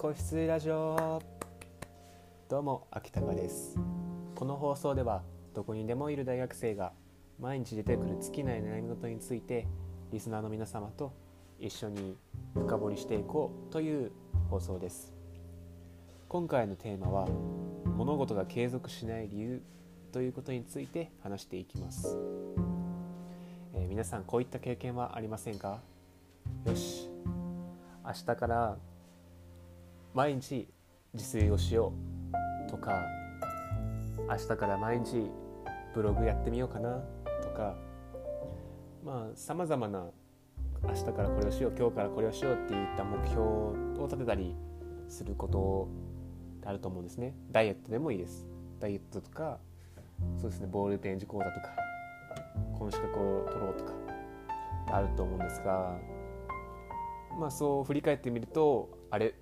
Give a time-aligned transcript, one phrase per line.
[0.00, 1.20] 個室ラジオ
[2.48, 3.78] どうも秋高です。
[4.34, 6.94] この放送ではどこにでもいる大学生が
[7.38, 9.66] 毎日出てくる尽きない悩み事について
[10.10, 11.12] リスナーの皆様と
[11.58, 12.16] 一緒に
[12.54, 14.10] 深掘りしていこうという
[14.48, 15.12] 放送です。
[16.30, 17.28] 今回のテーマは
[17.84, 19.62] 物事が継続しない理由
[20.12, 22.16] ということについて話していきます、
[23.74, 25.80] えー、皆さんこういった経験はありませんか？
[26.64, 27.10] よし。
[28.02, 28.78] 明日から
[30.14, 30.68] 毎日
[31.14, 31.92] 自炊をしよ
[32.66, 33.00] うとか
[34.28, 35.30] 明日から毎日
[35.94, 37.00] ブログやってみようかな
[37.42, 37.76] とか
[39.04, 40.06] まあさまざまな
[40.82, 43.74] 明日からこれをしよう今日からこれをしようっていった目標を
[44.06, 44.54] 立てたり
[45.08, 45.88] すること
[46.58, 47.34] ってあると思うんですね。
[47.50, 48.46] ダイエットでもいいです。
[48.78, 49.58] ダイエットとか
[50.38, 51.68] そうですねボールペン字講座とか
[52.78, 53.92] この資格を取ろうとか
[54.92, 55.96] あると思うんですが
[57.38, 59.34] まあそう振り返ってみるとあれ？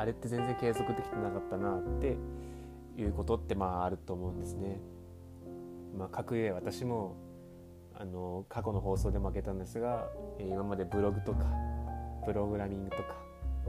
[0.00, 2.16] あれって全然継続できてなかったなって
[2.96, 4.80] いうことってまああると思うんですね。
[5.96, 7.16] まあ、格上私も
[7.94, 11.44] あの過去の放送で負けたんですが今までブログとか
[12.24, 13.02] プログラミングとか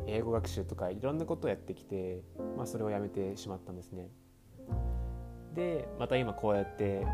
[0.08, 2.22] 英語学習とかいろんなことをやってきて、
[2.56, 4.10] まあ、それをやめてしまったんですね。
[5.54, 7.06] でまた今こうやって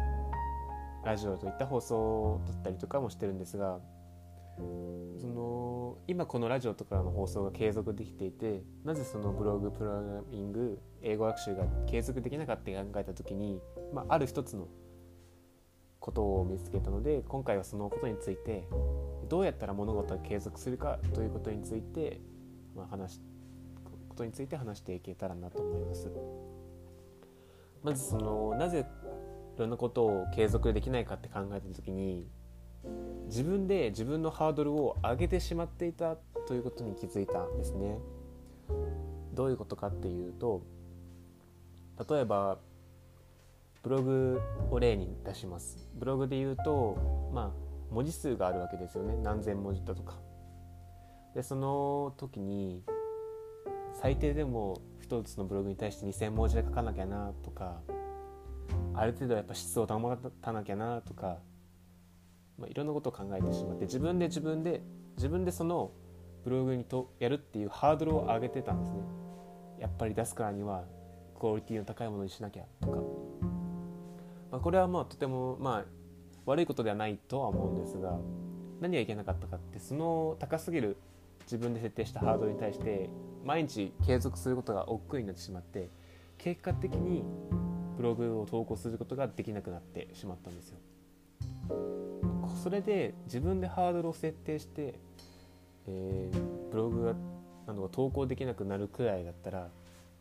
[1.04, 3.80] ラジオといった放送を撮ったりとかもしてるんですが
[4.58, 4.62] そ
[5.26, 5.77] の
[6.08, 13.62] 今このラジオとかの放送が継続できていてなぜそのブログプログラミング英語学習が継続できなかったって考えた時に、
[13.94, 14.68] まあ、ある一つの
[16.00, 18.68] ことを見つけたので今回はそのことについて
[19.30, 22.22] どうやったら物事が継続するかということについて、
[22.76, 23.22] まあ、話
[24.10, 26.12] ことについて話していけたらなと思います。
[27.84, 28.86] まずそのなぜ
[29.56, 32.28] いろんなことを継続できないかって考えた時に
[33.28, 36.16] 自分で自分のハードルを上げてしまっていた
[36.48, 38.00] ということに気づいたんですね。
[39.34, 40.64] どういうことかっていうと
[42.10, 42.58] 例えば
[43.84, 45.90] ブログを例に出します。
[45.96, 50.16] ブログで言うとまあ文字数があるわけですよね何千文字だとか。
[51.36, 52.84] でその時に
[53.94, 57.82] 最低でも1つのブログに対して2,000文字で書かなきゃなとか
[58.94, 61.38] ある程度やっぱ質を保たなきゃなとか
[62.58, 64.82] まあ、いろんなことを考えてしまって自分で自分で
[65.16, 65.92] 自分でその
[66.44, 68.98] ブログにとやるっていうハードルを上げてたんですね
[69.80, 70.86] やっぱり出すからには
[71.40, 72.98] クオリティの高いものにしなきゃとか、
[74.52, 75.86] まあ、これはまあとてもまあ
[76.46, 78.18] 悪いことではないとは思うんですが
[78.80, 80.98] 何がいけなかったかってその高すぎる
[81.42, 83.10] 自分で設定したハードルに対して
[83.44, 85.90] 毎日継続することが億劫になってしまって
[86.38, 87.24] 結果的に
[87.98, 90.78] ブログを投稿することができなくなってしまったんですよ。
[92.58, 95.00] それで自分でハードルを設定して、
[95.88, 97.14] えー、ブログが
[97.68, 99.70] などが投稿できなくなるくらいだったら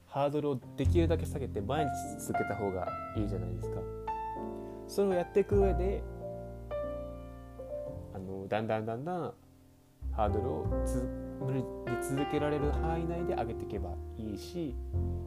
[0.07, 1.91] ハードルをできるだけ下げて毎日
[2.27, 3.81] 続けた方がいいじゃないですか。
[4.89, 6.03] それをやっていく上で
[8.15, 9.35] あのだんだんだんだん
[10.13, 10.67] ハードルを
[11.41, 14.75] 無理で続けられる範囲内で上げていけばいいし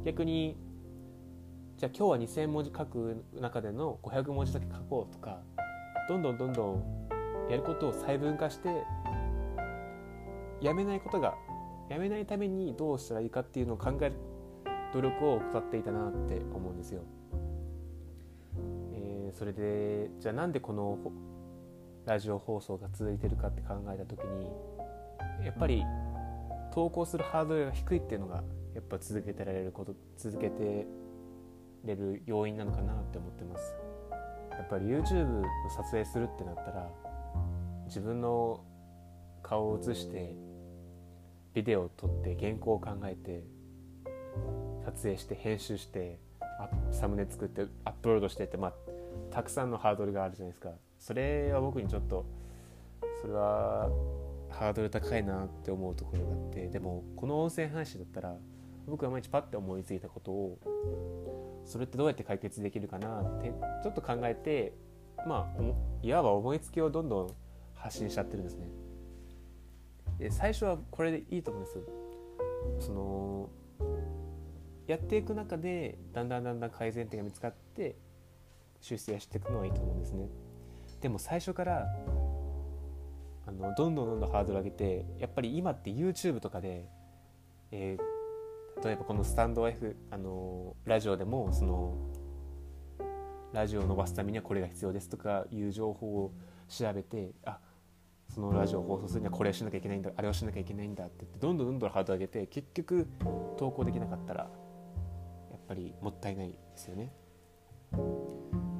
[0.06, 0.58] 逆に
[1.78, 5.40] じゃあ今日は2,000文字書く中での500文字だけ書こうとか
[6.10, 8.84] どんどんどんどんやることを細分化して
[10.60, 11.36] やめないことが
[11.88, 14.14] やめないためにどうしたらいいかっていうのを考える
[14.92, 17.02] 努力を怠っていたなって思うんですよ。
[18.96, 20.98] えー、それでじゃあなんでこの
[22.08, 24.52] ラジオ放送が続いてるかって考えた時に
[25.46, 25.84] やっぱり
[26.74, 28.44] 投稿するハードルが低いっていうのが
[28.74, 30.88] やっぱ続けてられること続けて
[31.86, 33.89] れる要因なのかなって思ってます。
[34.60, 36.88] やっぱり YouTube の撮影するってなったら
[37.86, 38.64] 自分の
[39.42, 40.36] 顔を映して
[41.54, 43.44] ビデオを撮って原稿を考えて
[44.86, 46.20] 撮影して編集して
[46.92, 48.74] サムネ作ってアップロードしてってまあ
[49.32, 50.72] たくさんのハードルがあるじゃないですか。
[50.98, 52.26] それは僕にちょっと
[53.22, 53.90] それは
[54.50, 58.36] ハードル高いなって思うところがあってでもこの音声配信だったら
[58.88, 60.58] 僕が毎日パッて思いついたことを
[61.70, 64.74] それってどうやって解決できるかなってちょっと考えて
[65.28, 65.62] まあ
[66.02, 67.34] いわば思いつきをどんどん
[67.76, 68.68] 発信しちゃってるんですね。
[70.18, 73.50] で最初はこれでいいと思うんですその
[74.88, 77.96] やっていく中でだんだんだんだん改善点が見つかって
[78.82, 80.28] 修正していくのはいいと思うんですね。
[81.02, 81.86] でも最初から
[83.46, 86.90] あのどんどんどんどんハードル上げてやっぱり今って YouTube とかで、
[87.72, 88.09] えー、
[88.84, 91.98] 例えばこのスタンド F あのラジオでもその
[93.52, 96.34] ラジオを伸ばすためにはこれが必要ですとかいう情報を
[96.68, 97.60] 調べてあ
[98.30, 103.08] そのラジオを放送するにはこれをしなきゃいけないんだあれをしなきゃいけないんだってってどんどんどんどんハードル上げて結局
[103.58, 104.48] 投稿できなかったらや
[105.58, 107.12] っぱりもったいないですよね。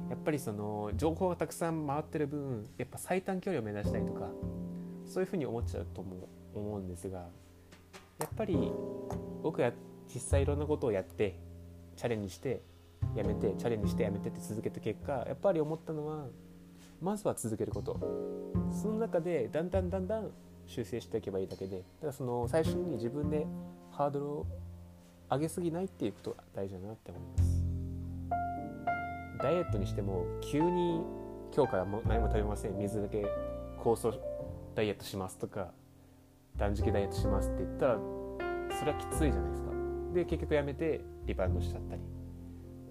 [0.08, 4.28] やっぱりその情報がたくさん回ってる分やっぱ最短距離を目指したいとか
[5.06, 7.18] そういうふうに思っちゃうとも思うんですが
[8.18, 8.72] やっぱり
[9.42, 9.72] 僕は
[10.12, 11.38] 実際いろんなことをやって
[11.96, 12.62] チャレンジして
[13.14, 16.26] やめてチャレンジしてやめてって続けた結果やっぱり思ったのは
[17.00, 17.98] まずは続けること。
[18.70, 20.30] その中でだんだんだんだん
[20.66, 23.46] 修正していけばいいだけでだからその最初に自分で
[23.90, 24.46] ハードルを
[25.30, 27.62] 上げすぎないっていうことが大事だなって思います。
[29.42, 31.02] ダイエットにしても急に
[31.54, 32.78] 今日からも何も食べません。
[32.78, 33.24] 水だけ
[33.82, 34.12] 酵素
[34.74, 35.72] ダイエットしますとか
[36.56, 37.98] 断食ダイエットしますって言ったら
[38.78, 39.69] それはきついじゃないですか。
[40.12, 42.02] で結局やめてリバウンドしちゃったり。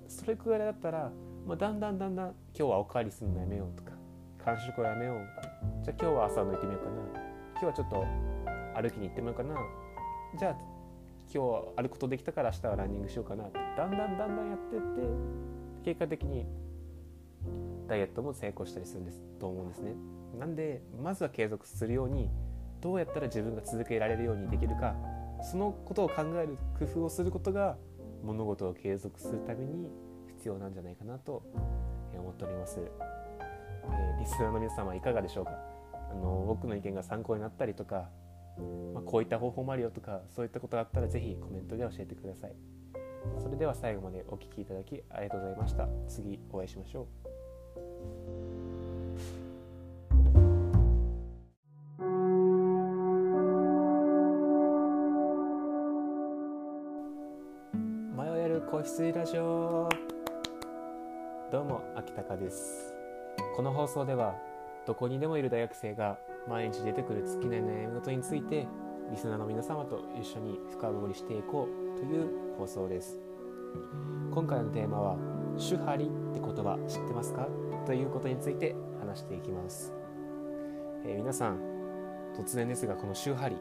[0.08, 1.12] それくらいだったら、
[1.46, 3.92] まあ、だんだんだんだん今日はおかわりするのやめようとか
[4.44, 5.18] 間食をやめよう。
[5.84, 6.96] じゃあ今日は朝抜いてみようかな。
[7.52, 8.06] 今日はちょっと
[8.82, 9.56] 歩きに行ってみようかな。
[10.38, 10.52] じゃあ
[11.32, 13.60] 今日は歩くことできたから明日はランニングしようかなって。
[13.78, 14.86] だんだんだんだんやってって
[15.86, 16.48] 結果的に
[17.88, 19.22] ダイエットも成功したりするんです。
[19.40, 19.94] と思うんですね。
[20.40, 22.30] なんでまずは継続するように
[22.82, 24.96] どうやったら自分が続けられるようにできるか。
[25.42, 27.78] そのことを考える工夫をすることが
[28.24, 29.90] 物事を継続するために
[30.36, 31.44] 必要なんじゃないかなと
[32.14, 35.52] 思っております、えー、リスナーの皆様いかがでしょうか？
[36.12, 38.10] あの僕の意見が参考になったりとか、
[38.94, 42.56] まあ、こういった方法もあるよとかそういったことがあったら是非コメントで教えてください。
[43.38, 45.88] それでは最後までお聴きいただきありがとうございました。
[46.08, 47.39] 次お会いしましょう。
[58.80, 59.90] 子羊ラジオ
[61.52, 62.96] どうも秋高です。
[63.58, 64.36] この放送では
[64.88, 66.18] どこにでもいる大学生が
[66.48, 68.68] 毎日出てくる尽きない悩み事について
[69.12, 73.20] リスナーの皆様と一緒に深掘りしていこうという放送です。
[74.32, 75.18] 今回のテーマは
[75.60, 77.50] 「手張り」って言葉知ってますか？
[77.86, 79.94] ということについて話していきます、
[81.06, 81.60] えー、皆さん
[82.34, 83.58] 突然ですがこの「手張り」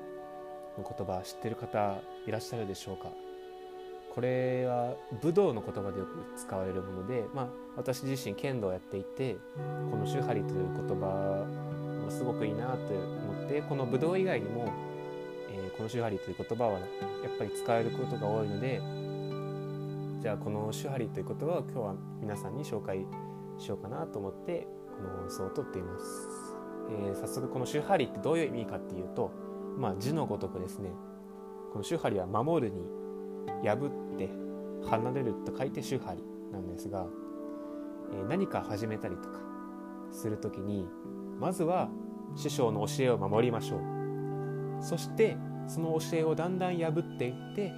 [0.79, 3.09] の言葉知ってる方いらっしゃるでしょうか？
[4.15, 9.37] これは武道の言葉でよく使われるもので、まあ、私自身剣道をやっていて
[9.91, 11.47] この「手張り」という言葉
[12.05, 14.73] もすごくいいなと思ってこの武道以外にも、
[15.51, 18.81] えー、この「手張り」という言葉はやっぱり使えることが多いので
[20.21, 23.07] じゃあこの「手張り」という言葉を今日は皆さんに紹介
[23.59, 24.67] しようかなと思って
[24.97, 26.29] この放送をとっています。
[26.91, 29.31] えー、早速この「手張り」ってどういう意味かっていうと、
[29.77, 30.91] まあ、字のごとくですね
[31.73, 32.98] この「手張り」は守るに
[33.63, 34.31] 破って
[34.89, 37.07] 離れると書いて手張りなんですが、
[38.13, 39.41] え何か始めたりとか
[40.11, 40.87] する時に
[41.39, 41.89] まずは
[42.37, 44.83] 師匠の教えを守りましょう。
[44.83, 45.37] そして
[45.67, 47.73] その教えをだんだん破っていって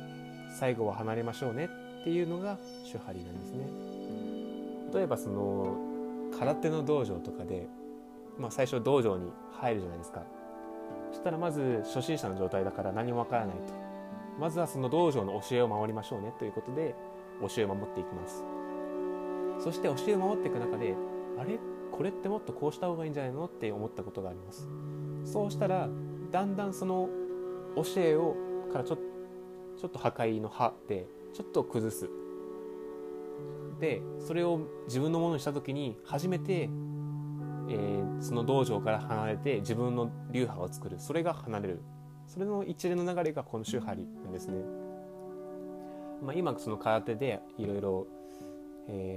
[0.58, 1.68] 最後は離れましょうね
[2.00, 2.58] っていうのが
[2.90, 3.66] 手張りなんですね。
[4.94, 5.76] 例えばその
[6.38, 7.68] 空手の道場とかで、
[8.38, 10.22] まあ、最初道場に入るじゃないですか。
[11.10, 13.79] そしたらまず初心者の状態だから何もわからないと。
[14.40, 16.94] まずはその道場の教えを守りましょうねということで
[17.42, 18.42] 教えを守っていきます。
[19.62, 20.96] そして教えを守っていく中で
[21.38, 21.58] あれ？
[21.92, 24.66] これってもっとこうした方がいいんじゃないのって思ったことがあります。
[25.24, 25.88] そうしたら
[26.30, 27.10] だんだんその
[27.76, 28.34] 教えを
[28.72, 28.96] からちょ
[29.76, 32.08] ちょっと破壊の歯でちょっと崩す。
[33.78, 40.98] でそれを自分のものにした時に初めて、えー、その道場から離れて自分の流派を作る。
[40.98, 41.82] それが離れる。
[42.30, 44.54] それの一連の流れがこの手張りなんですね。
[46.22, 48.06] まあ、今その空手でいろいろ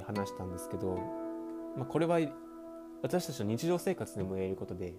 [0.08, 0.98] 話したんですけど、
[1.78, 2.18] まあ、これは
[3.04, 4.96] 私たちの日常生活でも言えることで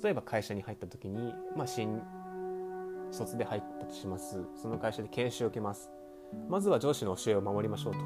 [0.00, 2.00] 例えば会社に入った時に、まあ、新
[3.10, 4.44] 卒で入ったとします。
[4.54, 5.90] その会社で研修を受けます。
[6.48, 7.98] まずは上司の教えを守りましょうと。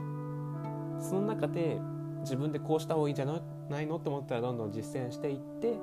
[1.02, 1.78] その中で
[2.20, 3.98] 自分でこうした方がいいんじゃないの？
[3.98, 5.76] と思ったらどんどん実践していって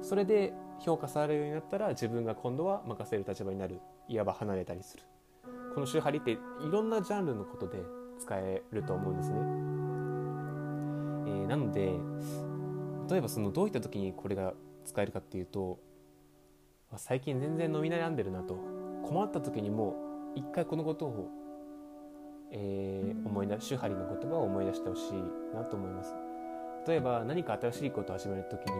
[0.00, 3.80] それで評価されるようになったら自分が今度は任せる立場になる。
[4.08, 5.02] いわば離れたりする。
[5.74, 6.38] この手張りってい
[6.70, 7.82] ろんなジャンルのことで
[8.18, 11.92] 使えると思うんですね、えー、なので
[13.08, 14.54] 例えばそのどういった時にこれが
[14.84, 15.78] 使えるかっていうと
[16.96, 18.58] 最近全然飲み悩んでるなと。
[19.04, 19.94] 困った時にも
[20.34, 21.30] 一回このことを、
[22.50, 25.12] えー、思い出手張りの言葉を思い出してほしい
[25.54, 26.14] なと思います。
[26.86, 28.72] 例えば何か新しいことを始める時に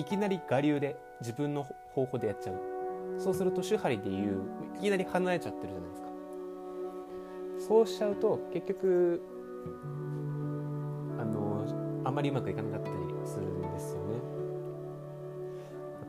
[0.00, 2.56] いきなり我流で自分の方法でやっちゃう。
[3.18, 4.40] そうすると手張りでいう
[4.78, 6.08] いきなり離れちゃってるじゃないですか。
[7.68, 9.20] そうしちゃうと結局
[11.18, 12.94] あのあんまりうまくいかなかったり
[13.26, 14.14] するんですよね。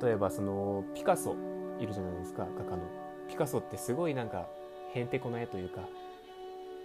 [0.02, 1.36] 例えばそのピカソ
[1.78, 2.84] いるじゃないですか画家の。
[3.28, 4.48] ピカソってすごいなんか
[4.94, 5.82] へんてこな絵というか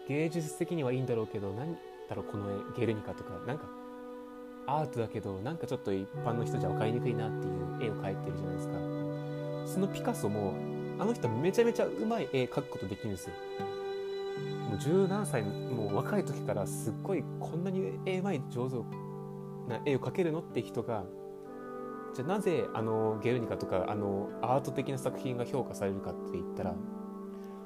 [0.09, 1.77] 芸術的にはいいんだろうけど何
[2.09, 3.65] だろうこの絵ゲルニカとかなんか
[4.67, 8.75] アートだけどなんかちょっと一般の人じゃ分かりにくいなっていう絵を描いてるじゃないですか。
[9.67, 10.55] そのピカソも
[10.99, 13.35] あの人めちゃめちゃうまい絵描くことできるんですよ。
[14.71, 18.77] もう十何歳もう若い時からすっごいこんなに絵うまい上手
[19.69, 21.05] な絵を描けるのって人が
[22.15, 26.75] じゃあなぜあのゲルニカとかあのアート的な作品が評価されるかって言ったら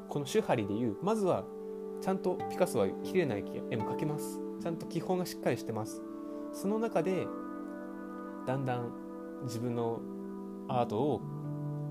[0.08, 1.44] この手張りでいうまずは
[2.02, 3.42] ちゃんとピカソは綺麗な絵
[3.76, 4.40] も描けます。
[4.60, 6.02] ちゃんと基本がしっかりしてます。
[6.52, 7.26] その中で
[8.46, 8.92] だんだん
[9.44, 10.00] 自分の
[10.68, 11.20] アートを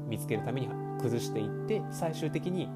[0.08, 0.70] 見つけるために
[1.01, 2.70] 崩していって最終的に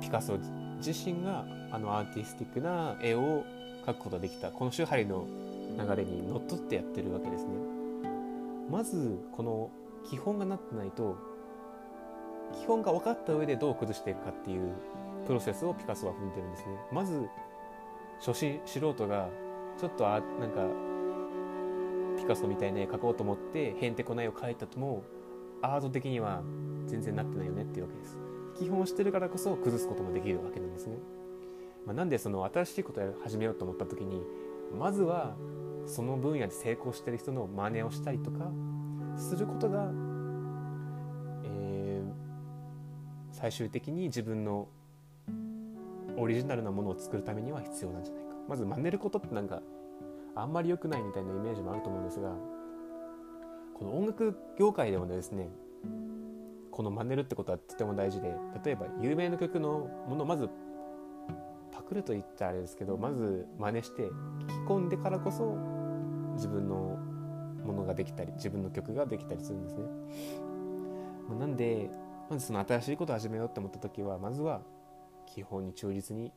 [0.00, 0.38] ピカソ
[0.78, 3.44] 自身があのアーティスティックな絵を
[3.86, 4.50] 描くことができた。
[4.50, 5.26] この手張りの
[5.78, 7.50] 流れにのっとってやってるわけですね。
[8.70, 9.70] まずこの
[10.08, 11.16] 基本がなってないと
[12.62, 14.72] 基本が分かった上でどう崩していくかっていう
[15.26, 16.76] プロセスをピカソは踏んでるんですね。
[16.92, 17.28] まず
[18.18, 19.28] 初心素人が
[19.78, 20.89] ちょっとあなんか
[22.30, 25.02] ピカソみたいな絵描こうと思ってへんてこな絵を描いたとも
[25.62, 26.42] アート的には
[26.86, 28.20] 全然なってないよねっていうわけです。
[28.56, 30.96] 基本してるからこそ崩すこともできるわけなんですね、
[31.86, 34.22] まあ、なんでその新しいことを始めようと思った時に
[34.78, 35.34] まずは
[35.86, 38.52] その分野で成功してる人の真似をしたりとか
[39.16, 39.90] することが、
[41.44, 42.12] えー、
[43.32, 44.68] 最終的に自分の
[46.16, 48.30] オリジナルなものを作るためには必要なんじゃないか。
[48.48, 49.62] まず真似ることってなんか
[50.34, 52.32] あんまり良くないみたいなイメージもあると思うんですが
[53.74, 55.48] この音楽業界でもですね
[56.70, 58.34] この真似るってことはとても大事で
[58.64, 60.48] 例えば有名な曲のものをまず
[61.72, 65.56] パクると言ったらあれですけどまず真似して聞き込んでからこそ
[66.34, 66.98] 自分の
[67.64, 69.84] ものができたり自分の曲ができたりするんですね。
[71.38, 71.90] なんで
[72.28, 74.62] まずその新しいことを始めようって思った時はまずは
[75.26, 76.32] 基本に忠実に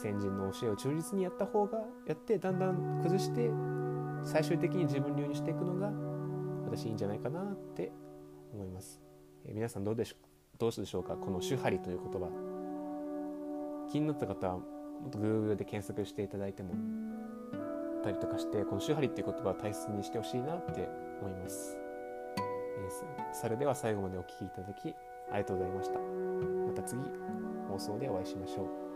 [0.00, 3.50] 先人の教えを忠実にやった方がやってだんだん崩して
[4.22, 5.90] 最終的に自分流にしていくのが
[6.64, 7.90] 私いいんじゃないかなって
[8.52, 9.00] 思います、
[9.44, 11.16] えー、皆さんどうでしょうどうでしょうか？
[11.16, 12.28] この「手張り」という言葉。
[13.90, 14.62] 気になった方はも
[15.06, 16.74] っと Google で検索していただいても
[18.02, 20.88] たりとかしてこの「手張り」っていう言葉を大切にしてほしいなって
[21.22, 21.78] 思います、
[22.36, 24.94] えー、それでは最後までお聴きいただき
[25.30, 25.98] ありがとうございました。
[26.00, 27.00] また次
[27.68, 28.87] 放送でお会いしましょう。